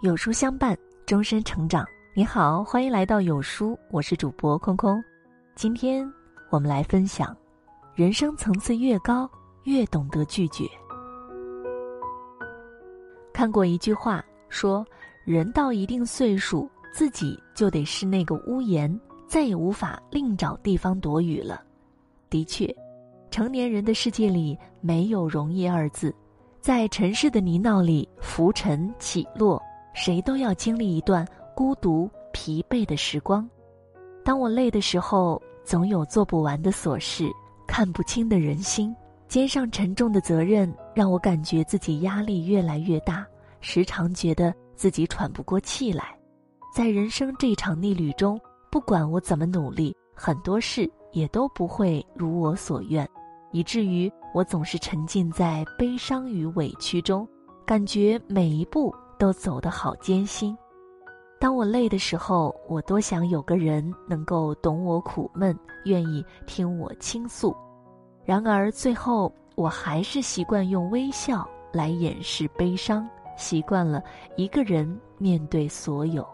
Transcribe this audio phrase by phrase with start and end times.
[0.00, 1.84] 有书相伴，终身成长。
[2.14, 5.02] 你好，欢迎来到有书，我是主播空空。
[5.56, 6.08] 今天
[6.50, 7.36] 我们来分享：
[7.96, 9.28] 人生层次越高，
[9.64, 10.64] 越懂得拒绝。
[13.32, 14.86] 看过一句话说
[15.26, 18.96] ：“人到一定岁数，自己就得是那个屋檐，
[19.26, 21.60] 再也无法另找地方躲雨了。”
[22.30, 22.72] 的确，
[23.32, 26.14] 成年人的世界里没有容易二字。
[26.60, 29.60] 在尘世的泥淖里浮沉起落，
[29.98, 31.26] 谁都要经历一段
[31.56, 33.46] 孤独疲惫的时光。
[34.24, 37.28] 当我累的时候，总有做不完的琐事，
[37.66, 38.94] 看不清的人心，
[39.26, 43.26] 肩上沉重的责任，让我感觉自己压力越来越大，
[43.60, 46.16] 时常觉得自己喘不过气来。
[46.72, 53.06] 在人生这场逆旅中，不管我怎么努力，很多事也都不会如我所愿。
[53.50, 57.26] 以至于我总是沉浸在悲伤与委屈中，
[57.66, 60.56] 感觉每一步都走得好艰辛。
[61.38, 67.54] 当我累的时候，我多想有个人能够懂我苦闷，愿意听我倾诉。
[68.24, 74.02] 然而最后，我还是习惯用微笑来掩饰悲伤，习惯了
[74.36, 76.26] 一个人面对所有。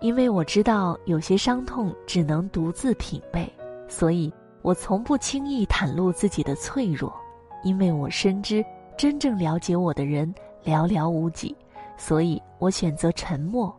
[0.00, 3.48] 因为我知道有些伤痛只能独自品味，
[3.88, 4.32] 所以。
[4.62, 7.10] 我从不轻易袒露自己的脆弱，
[7.64, 8.62] 因为我深知
[8.94, 10.30] 真正了解我的人
[10.62, 11.56] 寥寥无几，
[12.00, 13.70] 所以我选择沉默。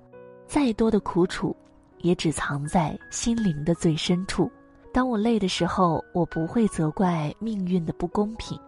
[0.45, 1.55] 再多的苦楚，
[2.01, 4.49] 也只藏在心灵的最深处。
[4.93, 8.59] 当我累的时候，我不会责怪命运的不公平，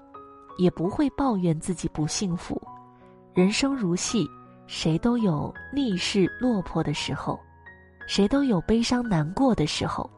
[0.57, 2.59] 也不会抱怨自己不幸福。
[3.31, 4.27] 人生如戏，
[4.65, 7.39] 谁都有逆势落魄的时候，
[8.07, 10.09] 谁都有悲伤难过的时候。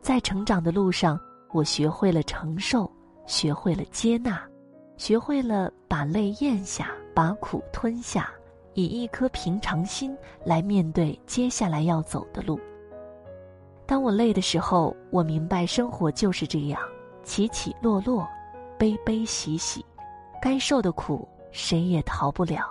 [0.00, 1.18] 在成长的路上，
[1.52, 2.90] 我学会了承受，
[3.24, 4.42] 学会了接纳，
[4.96, 8.30] 学会了把泪咽下，把苦吞下，
[8.74, 12.60] 以一颗平常心来面对接下来要走的路。
[13.86, 16.80] 当我累的时候，我明白生活就是这样，
[17.22, 18.28] 起起落落，
[18.78, 19.84] 悲悲喜喜，
[20.40, 22.70] 该受的苦谁也逃不了。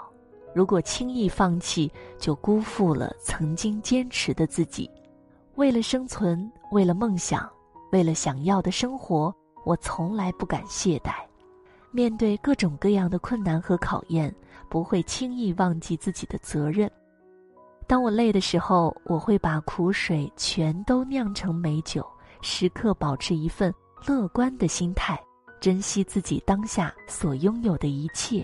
[0.53, 4.89] 如果轻易放弃，就辜负了曾经坚持的自己。
[5.55, 7.49] 为了生存，为了梦想，
[7.91, 9.33] 为了想要的生活，
[9.63, 11.13] 我从来不敢懈怠。
[11.91, 14.33] 面对各种各样的困难和考验，
[14.73, 16.89] 不会轻易忘记自己的责任。
[17.85, 22.03] 当我累的时候，我会把苦水全都酿成美酒，
[22.41, 23.71] 时刻保持一份
[24.07, 25.21] 乐观的心态，
[25.59, 28.43] 珍惜自己当下所拥有的一切。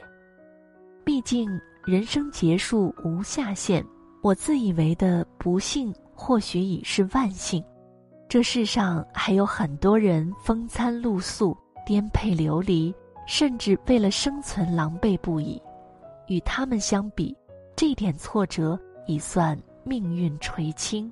[1.03, 1.50] 毕竟，
[1.84, 3.84] 人生结束无下限，
[4.22, 5.91] 我自以为的不幸。
[6.13, 7.63] 或许已是万幸，
[8.28, 11.57] 这世上还有很多人风餐露宿、
[11.88, 12.94] 颠沛流离，
[13.25, 15.59] 甚至为了生存狼狈不已。
[16.29, 17.35] 与他们相比，
[17.75, 21.12] 这点挫折已算命运垂青。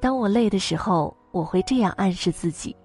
[0.00, 2.76] 当我累的时候，我会这样暗示自己：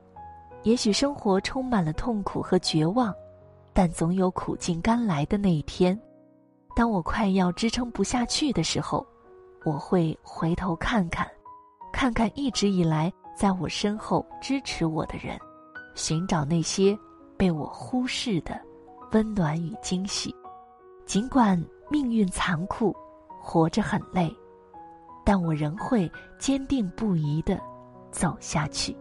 [0.64, 3.14] 也许生活充满了痛苦和绝望，
[3.74, 6.00] 但总有苦尽甘来的那一天。
[6.76, 9.06] 当我快要支撑不下去的时候，
[9.64, 11.30] 我会回头看看。
[11.94, 15.40] 看看一直以来在我身后支持我的人，
[15.94, 16.98] 寻找那些
[17.38, 18.60] 被我忽视的
[19.14, 20.36] 温暖与惊喜。
[21.06, 22.96] 尽管命运残酷，
[23.40, 24.36] 活着很累，
[25.24, 27.60] 但我仍会坚定不移的
[28.12, 28.96] 走下去。